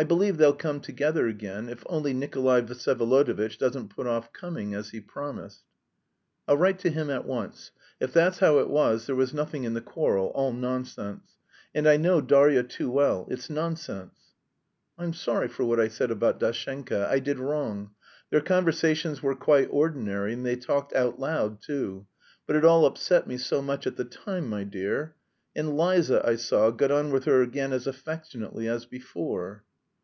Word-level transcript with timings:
I 0.00 0.04
believe 0.04 0.36
they'll 0.36 0.52
come 0.54 0.78
together 0.78 1.26
again, 1.26 1.68
if 1.68 1.82
only 1.86 2.14
Nikolay 2.14 2.62
Vsyevolodovitch 2.62 3.58
doesn't 3.58 3.88
put 3.88 4.06
off 4.06 4.32
coming, 4.32 4.72
as 4.72 4.90
he 4.90 5.00
promised." 5.00 5.64
"I'll 6.46 6.56
write 6.56 6.78
to 6.80 6.90
him 6.90 7.10
at 7.10 7.24
once. 7.24 7.72
If 7.98 8.12
that's 8.12 8.38
how 8.38 8.60
it 8.60 8.70
was, 8.70 9.08
there 9.08 9.16
was 9.16 9.34
nothing 9.34 9.64
in 9.64 9.74
the 9.74 9.80
quarrel; 9.80 10.26
all 10.36 10.52
nonsense! 10.52 11.32
And 11.74 11.88
I 11.88 11.96
know 11.96 12.20
Darya 12.20 12.62
too 12.62 12.88
well. 12.88 13.26
It's 13.28 13.50
nonsense!" 13.50 14.14
"I'm 14.96 15.12
sorry 15.14 15.48
for 15.48 15.64
what 15.64 15.80
I 15.80 15.88
said 15.88 16.12
about 16.12 16.38
Dashenka, 16.38 17.08
I 17.10 17.18
did 17.18 17.40
wrong. 17.40 17.90
Their 18.30 18.40
conversations 18.40 19.20
were 19.20 19.34
quite 19.34 19.66
ordinary 19.68 20.32
and 20.34 20.46
they 20.46 20.54
talked 20.54 20.94
out 20.94 21.18
loud, 21.18 21.60
too. 21.60 22.06
But 22.46 22.54
it 22.54 22.64
all 22.64 22.86
upset 22.86 23.26
me 23.26 23.36
so 23.36 23.60
much 23.62 23.84
at 23.84 23.96
the 23.96 24.04
time, 24.04 24.48
my 24.48 24.62
dear. 24.62 25.16
And 25.56 25.76
Liza, 25.76 26.24
I 26.24 26.36
saw, 26.36 26.70
got 26.70 26.92
on 26.92 27.10
with 27.10 27.24
her 27.24 27.42
again 27.42 27.72
as 27.72 27.88
affectionately 27.88 28.68
as 28.68 28.86
before...." 28.86 29.64